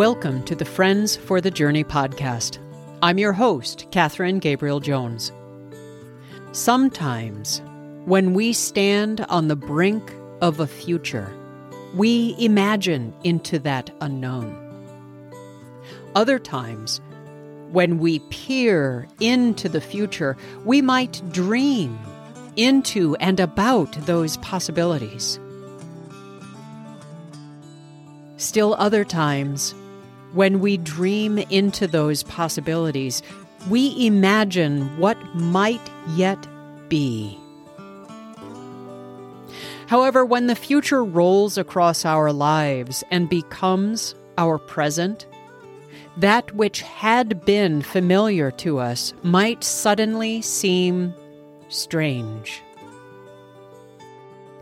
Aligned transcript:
Welcome 0.00 0.44
to 0.44 0.54
the 0.54 0.64
Friends 0.64 1.14
for 1.14 1.42
the 1.42 1.50
Journey 1.50 1.84
podcast. 1.84 2.56
I'm 3.02 3.18
your 3.18 3.34
host, 3.34 3.86
Catherine 3.90 4.38
Gabriel 4.38 4.80
Jones. 4.80 5.30
Sometimes, 6.52 7.60
when 8.06 8.32
we 8.32 8.54
stand 8.54 9.20
on 9.28 9.48
the 9.48 9.56
brink 9.56 10.10
of 10.40 10.58
a 10.58 10.66
future, 10.66 11.30
we 11.94 12.34
imagine 12.38 13.12
into 13.24 13.58
that 13.58 13.90
unknown. 14.00 14.56
Other 16.14 16.38
times, 16.38 17.02
when 17.70 17.98
we 17.98 18.20
peer 18.30 19.06
into 19.20 19.68
the 19.68 19.82
future, 19.82 20.34
we 20.64 20.80
might 20.80 21.20
dream 21.30 21.98
into 22.56 23.16
and 23.16 23.38
about 23.38 23.92
those 24.06 24.38
possibilities. 24.38 25.38
Still, 28.38 28.74
other 28.78 29.04
times, 29.04 29.74
when 30.32 30.60
we 30.60 30.76
dream 30.76 31.38
into 31.38 31.86
those 31.86 32.22
possibilities, 32.22 33.22
we 33.68 34.06
imagine 34.06 34.96
what 34.98 35.18
might 35.34 35.80
yet 36.14 36.46
be. 36.88 37.38
However, 39.86 40.24
when 40.24 40.46
the 40.46 40.54
future 40.54 41.02
rolls 41.02 41.58
across 41.58 42.04
our 42.04 42.32
lives 42.32 43.02
and 43.10 43.28
becomes 43.28 44.14
our 44.38 44.56
present, 44.56 45.26
that 46.16 46.54
which 46.54 46.82
had 46.82 47.44
been 47.44 47.82
familiar 47.82 48.50
to 48.52 48.78
us 48.78 49.12
might 49.22 49.64
suddenly 49.64 50.42
seem 50.42 51.12
strange. 51.68 52.62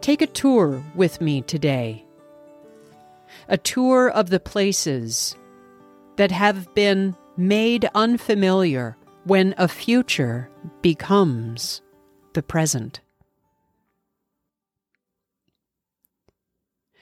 Take 0.00 0.22
a 0.22 0.26
tour 0.26 0.82
with 0.96 1.20
me 1.20 1.42
today. 1.42 2.04
A 3.48 3.56
tour 3.56 4.10
of 4.10 4.30
the 4.30 4.40
places 4.40 5.36
that 6.16 6.30
have 6.30 6.72
been 6.74 7.16
made 7.36 7.88
unfamiliar 7.94 8.96
when 9.24 9.54
a 9.56 9.68
future 9.68 10.50
becomes 10.82 11.82
the 12.34 12.42
present. 12.42 13.00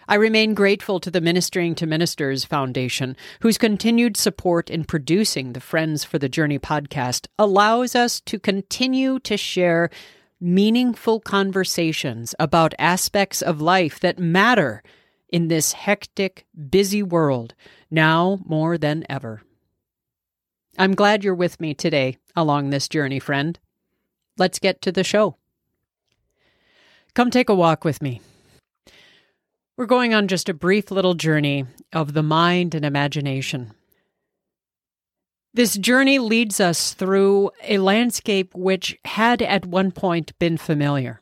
I 0.08 0.16
remain 0.16 0.54
grateful 0.54 0.98
to 1.00 1.10
the 1.10 1.20
Ministering 1.20 1.76
to 1.76 1.86
Ministers 1.86 2.44
Foundation, 2.44 3.16
whose 3.42 3.56
continued 3.56 4.16
support 4.16 4.68
in 4.68 4.82
producing 4.82 5.52
the 5.52 5.60
Friends 5.60 6.02
for 6.02 6.18
the 6.18 6.28
Journey 6.28 6.58
podcast 6.58 7.28
allows 7.38 7.94
us 7.94 8.20
to 8.22 8.40
continue 8.40 9.20
to 9.20 9.36
share 9.36 9.88
meaningful 10.40 11.20
conversations 11.20 12.34
about 12.40 12.74
aspects 12.76 13.40
of 13.40 13.60
life 13.60 14.00
that 14.00 14.18
matter 14.18 14.82
in 15.32 15.48
this 15.48 15.72
hectic, 15.72 16.46
busy 16.68 17.02
world, 17.02 17.54
now 17.90 18.38
more 18.44 18.76
than 18.76 19.04
ever. 19.08 19.42
I'm 20.78 20.94
glad 20.94 21.24
you're 21.24 21.34
with 21.34 21.60
me 21.60 21.74
today 21.74 22.18
along 22.36 22.70
this 22.70 22.88
journey, 22.88 23.18
friend. 23.18 23.58
Let's 24.38 24.58
get 24.58 24.80
to 24.82 24.92
the 24.92 25.04
show. 25.04 25.36
Come 27.14 27.30
take 27.30 27.48
a 27.48 27.54
walk 27.54 27.84
with 27.84 28.00
me. 28.00 28.20
We're 29.76 29.86
going 29.86 30.14
on 30.14 30.28
just 30.28 30.48
a 30.48 30.54
brief 30.54 30.90
little 30.90 31.14
journey 31.14 31.64
of 31.92 32.12
the 32.12 32.22
mind 32.22 32.74
and 32.74 32.84
imagination. 32.84 33.72
This 35.52 35.76
journey 35.76 36.18
leads 36.18 36.60
us 36.60 36.94
through 36.94 37.50
a 37.64 37.78
landscape 37.78 38.54
which 38.54 38.96
had 39.04 39.42
at 39.42 39.66
one 39.66 39.90
point 39.90 40.38
been 40.38 40.56
familiar. 40.56 41.20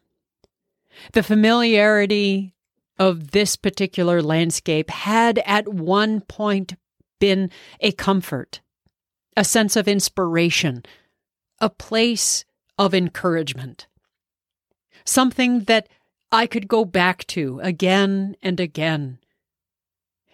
The 1.13 1.23
familiarity 1.23 2.55
of 2.99 3.31
this 3.31 3.57
particular 3.57 4.21
landscape 4.23 4.91
had 4.91 5.39
at 5.45 5.69
one 5.69 6.21
point 6.23 6.75
been 7.21 7.51
a 7.81 7.93
comfort, 7.93 8.61
a 9.37 9.45
sense 9.45 9.77
of 9.77 9.89
inspiration, 9.89 10.85
a 11.61 11.71
place 11.71 12.45
of 12.77 12.95
encouragement, 12.95 13.87
something 15.05 15.65
that 15.65 15.89
I 16.31 16.47
could 16.47 16.69
go 16.69 16.85
back 16.85 17.27
to 17.29 17.61
again 17.61 18.37
and 18.43 18.61
again. 18.61 19.19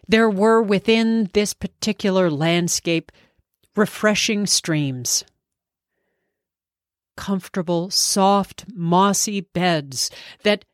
There 0.07 0.29
were 0.29 0.61
within 0.61 1.31
this 1.33 1.55
particular 1.55 2.31
landscape 2.31 3.11
refreshing 3.77 4.47
streams, 4.47 5.25
comfortable, 7.17 7.91
soft, 7.91 8.65
mossy 8.75 9.41
beds 9.41 10.11
that 10.43 10.65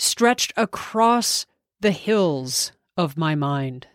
stretched 0.00 0.50
across 0.56 1.44
the 1.80 1.90
hills 1.90 2.72
of 2.96 3.18
my 3.18 3.34
mind. 3.34 3.86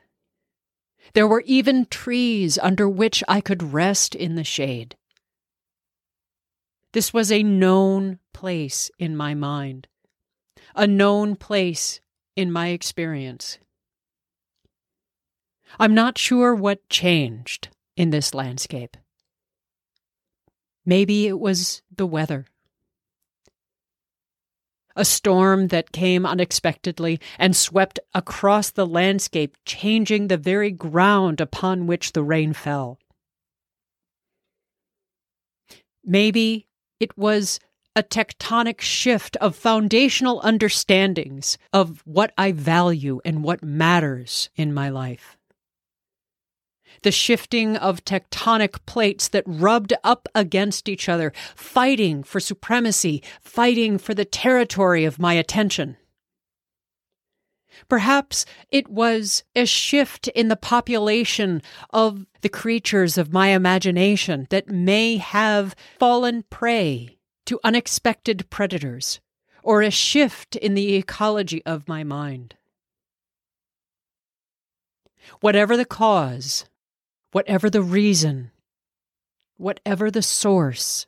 There 1.14 1.28
were 1.28 1.44
even 1.48 1.88
trees 1.88 2.60
under 2.60 2.88
which 2.88 3.24
I 3.28 3.42
could 3.42 3.74
rest 3.74 4.14
in 4.14 4.36
the 4.36 4.44
shade. 4.44 4.96
This 6.94 7.12
was 7.12 7.32
a 7.32 7.42
known 7.42 8.20
place 8.34 8.92
in 9.00 9.18
my 9.18 9.34
mind, 9.34 9.88
a 10.76 10.86
known 10.86 11.36
place 11.36 12.02
in 12.36 12.52
my 12.52 12.68
experience. 12.68 13.58
I'm 15.80 15.96
not 15.96 16.20
sure 16.20 16.54
what 16.54 16.88
changed 16.88 17.70
in 17.98 18.12
this 18.12 18.34
landscape. 18.34 18.96
Maybe 20.86 21.26
it 21.26 21.40
was 21.40 21.82
the 21.94 22.06
weather 22.06 22.46
a 24.96 25.06
storm 25.06 25.68
that 25.68 25.92
came 25.92 26.26
unexpectedly 26.26 27.20
and 27.38 27.56
swept 27.56 28.00
across 28.14 28.72
the 28.72 28.88
landscape, 28.88 29.58
changing 29.66 30.28
the 30.28 30.38
very 30.38 30.72
ground 30.72 31.42
upon 31.42 31.88
which 31.88 32.14
the 32.14 32.24
rain 32.24 32.54
fell. 32.54 33.00
Maybe 36.04 36.68
it 37.00 37.18
was 37.18 37.60
a 37.96 38.04
tectonic 38.04 38.82
shift 38.82 39.38
of 39.38 39.56
foundational 39.56 40.42
understandings 40.44 41.58
of 41.72 42.02
what 42.06 42.34
I 42.38 42.52
value 42.52 43.22
and 43.24 43.44
what 43.44 43.64
matters 43.64 44.50
in 44.56 44.74
my 44.74 44.90
life 44.90 45.38
the 47.06 47.12
shifting 47.12 47.78
of 47.78 48.04
tectonic 48.04 48.84
plates 48.88 49.28
that 49.28 49.44
rubbed 49.46 49.94
up 50.04 50.28
against 50.34 50.90
each 50.90 51.08
other, 51.08 51.32
fighting 51.56 52.24
for 52.24 52.40
supremacy, 52.40 53.22
fighting 53.40 54.00
for 54.00 54.16
the 54.16 54.26
territory 54.26 55.06
of 55.06 55.20
my 55.20 55.36
attention. 55.36 55.98
Perhaps 57.88 58.44
it 58.72 58.88
was 58.88 59.44
a 59.56 59.68
shift 59.68 60.30
in 60.30 60.48
the 60.48 60.56
population 60.56 61.62
of 61.92 62.26
the 62.42 62.50
creatures 62.50 63.20
of 63.20 63.32
my 63.32 63.50
imagination 63.50 64.48
that 64.50 64.68
may 64.68 65.18
have 65.18 65.76
fallen 66.00 66.44
prey 66.50 67.20
to 67.46 67.60
unexpected 67.64 68.50
predators, 68.50 69.20
or 69.62 69.84
a 69.84 69.92
shift 69.92 70.56
in 70.56 70.74
the 70.74 70.96
ecology 70.96 71.64
of 71.68 71.88
my 71.88 72.04
mind. 72.04 72.56
Whatever 75.42 75.78
the 75.78 75.86
cause, 75.86 76.66
whatever 77.36 77.70
the 77.70 77.82
reason, 77.82 78.50
whatever 79.58 80.10
the 80.10 80.22
source, 80.22 81.06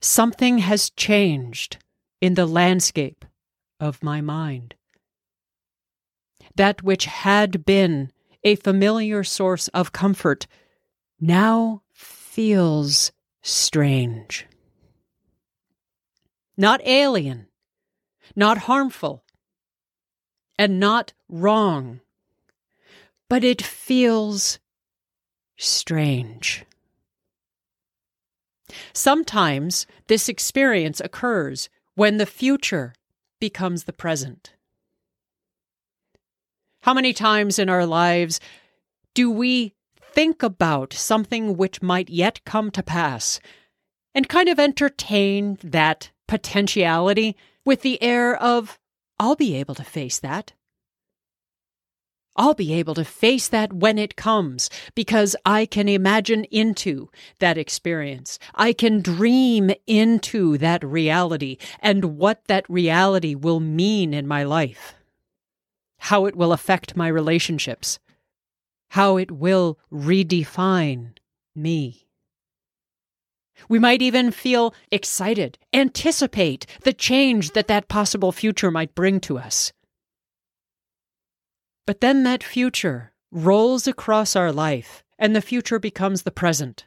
something 0.00 0.58
has 0.58 0.90
changed 0.90 1.76
in 2.20 2.34
the 2.34 2.44
landscape 2.44 3.24
of 3.78 4.02
my 4.02 4.20
mind. 4.20 4.74
That 6.56 6.82
which 6.82 7.04
had 7.04 7.64
been 7.64 8.10
a 8.42 8.56
familiar 8.56 9.22
source 9.22 9.68
of 9.68 9.92
comfort 9.92 10.48
now 11.20 11.82
feels 11.92 13.12
strange. 13.44 14.48
Not 16.56 16.80
alien, 16.84 17.46
not 18.34 18.58
harmful, 18.58 19.22
and 20.58 20.80
not 20.80 21.12
wrong, 21.28 22.00
but 23.28 23.44
it 23.44 23.62
feels 23.62 24.58
strange. 25.56 26.64
Sometimes 28.92 29.86
this 30.08 30.28
experience 30.28 31.00
occurs 31.00 31.68
when 31.94 32.18
the 32.18 32.26
future 32.26 32.94
becomes 33.40 33.84
the 33.84 33.92
present. 33.92 34.52
How 36.82 36.94
many 36.94 37.12
times 37.12 37.58
in 37.58 37.68
our 37.68 37.86
lives 37.86 38.40
do 39.14 39.30
we 39.30 39.74
think 40.12 40.42
about 40.42 40.92
something 40.92 41.56
which 41.56 41.82
might 41.82 42.08
yet 42.08 42.44
come 42.44 42.70
to 42.70 42.82
pass 42.82 43.40
and 44.14 44.28
kind 44.28 44.48
of 44.48 44.58
entertain 44.58 45.58
that 45.62 46.10
potentiality 46.26 47.36
with 47.64 47.82
the 47.82 48.02
air 48.02 48.34
of, 48.36 48.78
I'll 49.18 49.36
be 49.36 49.56
able 49.56 49.74
to 49.74 49.84
face 49.84 50.18
that. 50.20 50.52
I'll 52.36 52.54
be 52.54 52.74
able 52.74 52.94
to 52.94 53.04
face 53.04 53.48
that 53.48 53.72
when 53.72 53.98
it 53.98 54.16
comes 54.16 54.68
because 54.94 55.34
I 55.44 55.66
can 55.66 55.88
imagine 55.88 56.44
into 56.44 57.10
that 57.38 57.56
experience. 57.56 58.38
I 58.54 58.72
can 58.72 59.00
dream 59.00 59.70
into 59.86 60.58
that 60.58 60.84
reality 60.84 61.56
and 61.80 62.16
what 62.18 62.44
that 62.46 62.68
reality 62.68 63.34
will 63.34 63.60
mean 63.60 64.12
in 64.12 64.26
my 64.26 64.44
life, 64.44 64.94
how 65.98 66.26
it 66.26 66.36
will 66.36 66.52
affect 66.52 66.96
my 66.96 67.08
relationships, 67.08 67.98
how 68.90 69.16
it 69.16 69.30
will 69.30 69.78
redefine 69.90 71.12
me. 71.54 72.06
We 73.68 73.78
might 73.78 74.02
even 74.02 74.30
feel 74.30 74.74
excited, 74.92 75.58
anticipate 75.72 76.66
the 76.82 76.92
change 76.92 77.52
that 77.52 77.68
that 77.68 77.88
possible 77.88 78.30
future 78.30 78.70
might 78.70 78.94
bring 78.94 79.18
to 79.20 79.38
us. 79.38 79.72
But 81.86 82.00
then 82.00 82.24
that 82.24 82.42
future 82.42 83.12
rolls 83.30 83.86
across 83.86 84.36
our 84.36 84.52
life, 84.52 85.04
and 85.18 85.34
the 85.34 85.40
future 85.40 85.78
becomes 85.78 86.22
the 86.22 86.30
present. 86.30 86.86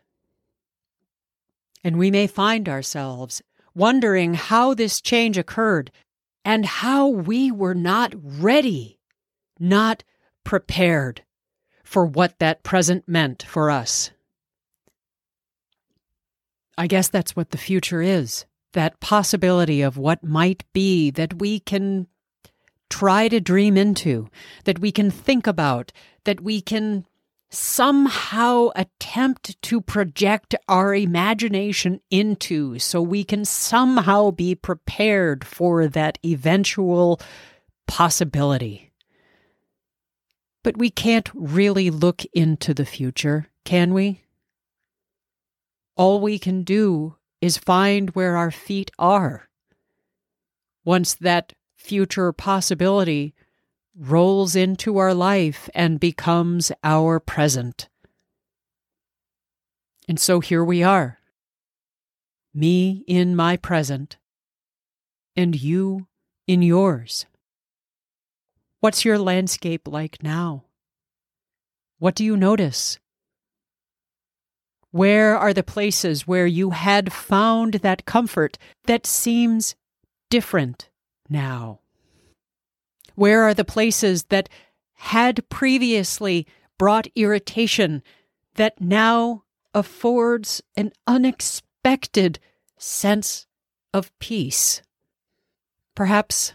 And 1.83 1.97
we 1.97 2.11
may 2.11 2.27
find 2.27 2.67
ourselves 2.67 3.41
wondering 3.73 4.33
how 4.33 4.73
this 4.73 4.99
change 4.99 5.37
occurred 5.37 5.91
and 6.43 6.65
how 6.65 7.07
we 7.07 7.51
were 7.51 7.75
not 7.75 8.13
ready, 8.15 8.99
not 9.59 10.03
prepared 10.43 11.23
for 11.83 12.05
what 12.05 12.37
that 12.39 12.63
present 12.63 13.07
meant 13.07 13.43
for 13.43 13.71
us. 13.71 14.11
I 16.77 16.87
guess 16.87 17.07
that's 17.07 17.35
what 17.35 17.51
the 17.51 17.57
future 17.57 18.01
is 18.01 18.45
that 18.73 18.99
possibility 18.99 19.81
of 19.81 19.97
what 19.97 20.23
might 20.23 20.63
be 20.73 21.09
that 21.09 21.39
we 21.39 21.59
can 21.59 22.07
try 22.89 23.27
to 23.27 23.39
dream 23.39 23.77
into, 23.77 24.29
that 24.65 24.79
we 24.79 24.91
can 24.91 25.11
think 25.11 25.47
about, 25.47 25.91
that 26.23 26.41
we 26.41 26.61
can 26.61 27.05
somehow 27.49 28.69
attempt 28.75 29.59
to 29.63 29.81
project 29.81 30.53
our 30.67 30.93
imagination 30.93 31.99
into 32.11 32.77
so 32.77 33.01
we 33.01 33.23
can 33.23 33.43
somehow 33.43 34.29
be 34.29 34.53
prepared 34.53 35.43
for 35.43 35.87
that 35.87 36.19
eventual 36.23 37.19
possibility. 37.87 38.91
But 40.63 40.77
we 40.77 40.89
can't 40.89 41.29
really 41.33 41.89
look 41.89 42.23
into 42.33 42.73
the 42.73 42.85
future, 42.85 43.47
can 43.65 43.93
we? 43.93 44.21
All 45.95 46.19
we 46.19 46.37
can 46.37 46.63
do 46.63 47.15
is 47.41 47.57
find 47.57 48.11
where 48.11 48.37
our 48.37 48.51
feet 48.51 48.91
are. 48.99 49.49
Once 50.85 51.15
that 51.15 51.53
future 51.79 52.31
possibility 52.33 53.33
rolls 53.95 54.55
into 54.55 54.97
our 54.97 55.13
life 55.13 55.69
and 55.73 55.99
becomes 55.99 56.71
our 56.83 57.19
present. 57.19 57.87
And 60.07 60.19
so 60.19 60.39
here 60.39 60.63
we 60.63 60.83
are, 60.83 61.19
me 62.53 63.03
in 63.07 63.35
my 63.35 63.57
present, 63.57 64.17
and 65.35 65.59
you 65.59 66.07
in 66.47 66.61
yours. 66.61 67.25
What's 68.81 69.05
your 69.05 69.17
landscape 69.17 69.87
like 69.87 70.21
now? 70.21 70.65
What 71.97 72.15
do 72.15 72.25
you 72.25 72.35
notice? 72.35 72.99
Where 74.91 75.37
are 75.37 75.53
the 75.53 75.63
places 75.63 76.27
where 76.27 76.47
you 76.47 76.71
had 76.71 77.13
found 77.13 77.75
that 77.75 78.05
comfort 78.05 78.57
that 78.85 79.05
seems 79.05 79.75
different 80.29 80.89
now? 81.29 81.79
Where 83.15 83.43
are 83.43 83.53
the 83.53 83.65
places 83.65 84.23
that 84.25 84.49
had 84.93 85.47
previously 85.49 86.47
brought 86.77 87.07
irritation 87.15 88.01
that 88.55 88.79
now 88.79 89.43
affords 89.73 90.61
an 90.75 90.91
unexpected 91.05 92.39
sense 92.77 93.45
of 93.93 94.17
peace? 94.19 94.81
Perhaps 95.95 96.53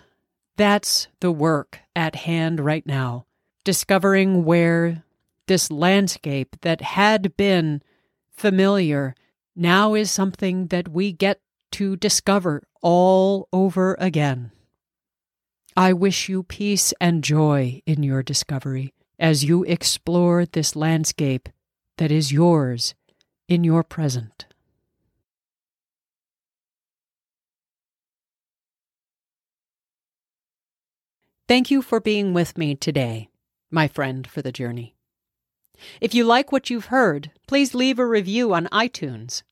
that's 0.57 1.09
the 1.21 1.33
work 1.33 1.81
at 1.95 2.15
hand 2.15 2.61
right 2.61 2.87
now, 2.87 3.27
discovering 3.65 4.45
where 4.45 5.03
this 5.47 5.71
landscape 5.71 6.57
that 6.63 6.81
had 6.81 7.37
been 7.37 7.83
familiar 8.31 9.15
now 9.55 9.95
is 9.95 10.11
something 10.11 10.69
that 10.69 10.89
we 10.89 11.13
get 11.13 11.41
to 11.73 11.97
discover 11.97 12.63
all 12.83 13.49
over 13.53 13.97
again. 13.99 14.51
I 15.77 15.93
wish 15.93 16.29
you 16.29 16.45
peace 16.45 16.95
and 17.01 17.25
joy 17.25 17.83
in 17.85 18.05
your 18.05 18.23
discovery 18.23 18.95
as 19.19 19.43
you 19.43 19.65
explore 19.65 20.47
this 20.47 20.77
landscape 20.77 21.49
that 21.99 22.13
is 22.13 22.31
yours 22.31 22.95
in 23.49 23.65
your 23.65 23.83
present. 23.83 24.47
Thank 31.49 31.73
you 31.73 31.83
for 31.83 31.99
being 31.99 32.33
with 32.35 32.57
me 32.57 32.77
today, 32.77 33.29
my 33.69 33.89
friend 33.89 34.29
for 34.29 34.43
the 34.43 34.53
journey. 34.53 34.95
If 36.01 36.15
you 36.15 36.25
like 36.25 36.53
what 36.53 36.71
you've 36.71 36.87
heard, 36.87 37.33
please 37.49 37.75
leave 37.75 37.99
a 37.99 38.07
review 38.07 38.55
on 38.55 38.69
iTunes. 38.69 39.43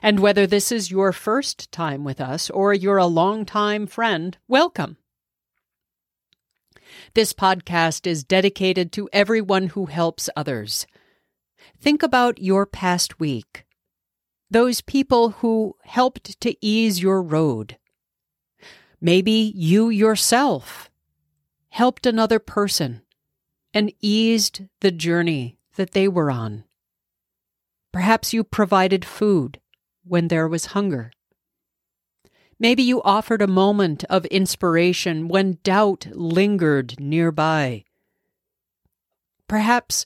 And 0.00 0.20
whether 0.20 0.46
this 0.46 0.70
is 0.70 0.92
your 0.92 1.12
first 1.12 1.72
time 1.72 2.04
with 2.04 2.20
us 2.20 2.50
or 2.50 2.72
you're 2.72 2.98
a 2.98 3.06
long-time 3.06 3.88
friend, 3.88 4.38
welcome. 4.46 4.96
This 7.14 7.32
podcast 7.32 8.06
is 8.06 8.24
dedicated 8.24 8.92
to 8.92 9.08
everyone 9.12 9.68
who 9.68 9.86
helps 9.86 10.30
others. 10.36 10.86
Think 11.78 12.02
about 12.02 12.40
your 12.40 12.66
past 12.66 13.20
week, 13.20 13.64
those 14.50 14.80
people 14.80 15.30
who 15.30 15.76
helped 15.82 16.40
to 16.40 16.56
ease 16.64 17.02
your 17.02 17.22
road. 17.22 17.76
Maybe 19.00 19.52
you 19.54 19.88
yourself 19.88 20.90
helped 21.70 22.06
another 22.06 22.38
person 22.38 23.02
and 23.72 23.92
eased 24.00 24.62
the 24.80 24.90
journey 24.90 25.58
that 25.76 25.92
they 25.92 26.08
were 26.08 26.30
on. 26.30 26.64
Perhaps 27.92 28.32
you 28.32 28.44
provided 28.44 29.04
food 29.04 29.60
when 30.04 30.28
there 30.28 30.48
was 30.48 30.66
hunger. 30.66 31.12
Maybe 32.60 32.82
you 32.82 33.00
offered 33.02 33.40
a 33.40 33.46
moment 33.46 34.04
of 34.10 34.26
inspiration 34.26 35.28
when 35.28 35.58
doubt 35.62 36.08
lingered 36.12 37.00
nearby. 37.00 37.84
Perhaps 39.48 40.04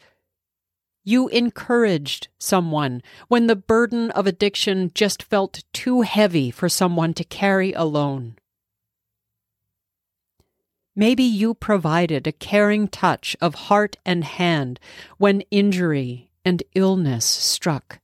you 1.03 1.27
encouraged 1.29 2.29
someone 2.39 3.03
when 3.27 3.49
the 3.49 3.57
burden 3.57 4.13
of 4.13 4.29
addiction 4.29 4.93
just 4.95 5.25
felt 5.25 5.65
too 5.73 6.03
heavy 6.03 6.53
for 6.53 6.69
someone 6.69 7.13
to 7.15 7.25
carry 7.25 7.73
alone. 7.73 8.37
Maybe 10.95 11.25
you 11.25 11.55
provided 11.55 12.29
a 12.29 12.33
caring 12.33 12.87
touch 12.87 13.37
of 13.41 13.67
heart 13.67 13.97
and 14.07 14.23
hand 14.23 14.79
when 15.19 15.41
injury 15.51 16.31
and 16.45 16.63
illness 16.77 17.25
struck. 17.25 17.99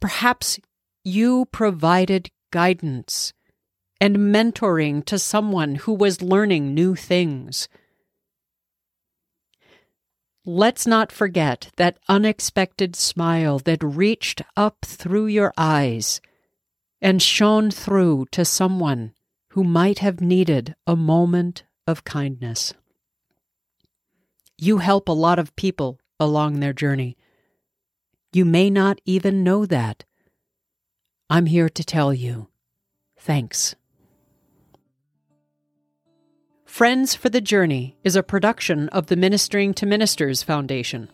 Perhaps 0.00 0.58
you 1.04 1.46
provided 1.52 2.28
guidance 2.50 3.32
and 4.00 4.16
mentoring 4.16 5.04
to 5.04 5.18
someone 5.18 5.74
who 5.76 5.92
was 5.92 6.22
learning 6.22 6.74
new 6.74 6.94
things. 6.94 7.68
Let's 10.46 10.86
not 10.86 11.12
forget 11.12 11.70
that 11.76 11.98
unexpected 12.08 12.96
smile 12.96 13.58
that 13.60 13.82
reached 13.82 14.42
up 14.56 14.78
through 14.84 15.26
your 15.26 15.52
eyes 15.58 16.20
and 17.02 17.20
shone 17.22 17.70
through 17.70 18.26
to 18.32 18.44
someone 18.44 19.12
who 19.50 19.64
might 19.64 19.98
have 19.98 20.20
needed 20.20 20.74
a 20.86 20.96
moment 20.96 21.64
of 21.86 22.04
kindness. 22.04 22.72
You 24.56 24.78
help 24.78 25.08
a 25.08 25.12
lot 25.12 25.38
of 25.38 25.56
people 25.56 25.98
along 26.18 26.60
their 26.60 26.72
journey. 26.72 27.16
You 28.32 28.44
may 28.44 28.70
not 28.70 29.00
even 29.04 29.42
know 29.42 29.66
that. 29.66 30.04
I'm 31.32 31.46
here 31.46 31.68
to 31.68 31.84
tell 31.84 32.12
you 32.12 32.48
thanks. 33.16 33.76
Friends 36.64 37.14
for 37.14 37.28
the 37.28 37.40
Journey 37.40 37.96
is 38.02 38.16
a 38.16 38.22
production 38.24 38.88
of 38.88 39.06
the 39.06 39.14
Ministering 39.14 39.72
to 39.74 39.86
Ministers 39.86 40.42
Foundation. 40.42 41.08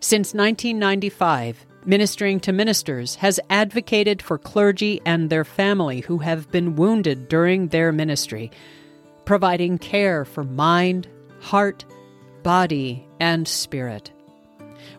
Since 0.00 0.32
1995, 0.32 1.66
Ministering 1.84 2.40
to 2.40 2.52
Ministers 2.52 3.16
has 3.16 3.38
advocated 3.50 4.22
for 4.22 4.38
clergy 4.38 5.02
and 5.04 5.28
their 5.28 5.44
family 5.44 6.00
who 6.00 6.18
have 6.18 6.50
been 6.50 6.74
wounded 6.74 7.28
during 7.28 7.68
their 7.68 7.92
ministry, 7.92 8.50
providing 9.26 9.76
care 9.76 10.24
for 10.24 10.44
mind, 10.44 11.06
heart, 11.40 11.84
body, 12.42 13.06
and 13.20 13.46
spirit. 13.46 14.10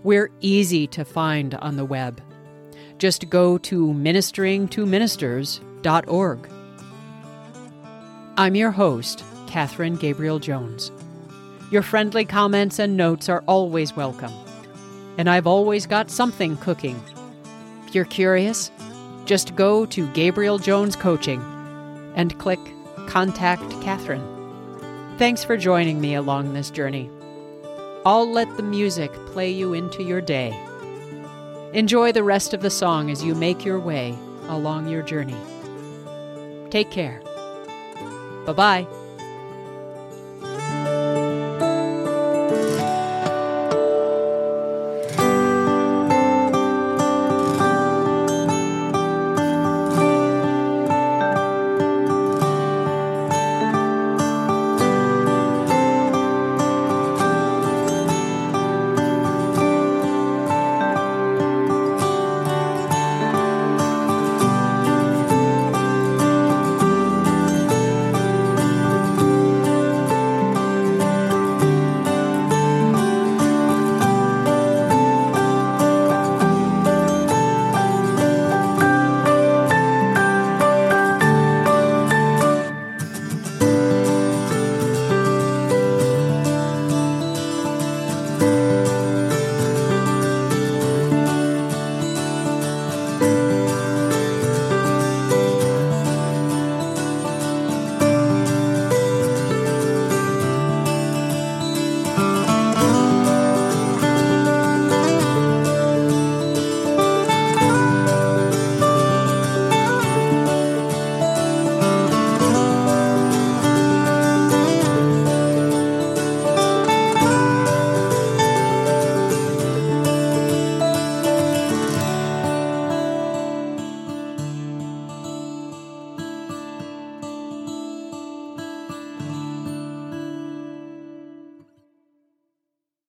We're 0.04 0.30
easy 0.42 0.86
to 0.88 1.04
find 1.04 1.56
on 1.56 1.78
the 1.78 1.86
web 1.86 2.22
just 2.98 3.30
go 3.30 3.58
to 3.60 3.88
ministeringtoministers.org. 3.88 6.50
I'm 8.38 8.56
your 8.56 8.72
host, 8.72 9.24
Catherine 9.48 9.96
Gabriel 9.96 10.40
Jones. 10.40 10.92
Your 11.72 11.82
friendly 11.82 12.26
comments 12.26 12.78
and 12.80 12.98
notes 12.98 13.30
are 13.30 13.44
always 13.48 13.96
welcome, 13.96 14.34
and 15.18 15.30
I've 15.30 15.48
always 15.48 15.86
got 15.86 16.12
something 16.12 16.58
cooking. 16.58 17.02
If 17.88 17.96
you're 17.96 18.04
curious, 18.06 18.72
just 19.26 19.56
go 19.56 19.86
to 19.88 20.08
Gabriel 20.14 20.60
Jones 20.60 20.96
Coaching 20.96 21.42
and 22.16 22.38
click 22.40 22.60
Contact 23.08 23.70
Catherine. 23.82 24.24
Thanks 25.18 25.44
for 25.44 25.58
joining 25.58 26.00
me 26.02 26.16
along 26.16 26.54
this 26.54 26.70
journey. 26.70 27.10
I'll 28.06 28.30
let 28.30 28.58
the 28.58 28.64
music 28.64 29.12
play 29.28 29.50
you 29.50 29.74
into 29.74 30.04
your 30.04 30.22
day. 30.22 30.52
Enjoy 31.76 32.14
the 32.14 32.24
rest 32.24 32.54
of 32.54 32.62
the 32.62 32.70
song 32.70 33.12
as 33.12 33.22
you 33.22 33.36
make 33.36 33.66
your 33.66 33.82
way 33.82 34.18
along 34.48 34.88
your 34.88 35.02
journey. 35.02 35.36
Take 36.70 36.90
care. 36.90 37.22
Bye 38.46 38.54
bye. 38.54 39.05